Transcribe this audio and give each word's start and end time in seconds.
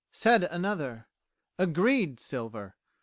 Said 0.11 0.45
Another. 0.45 1.07
Agreed 1.59 2.19
Silver. 2.19 2.73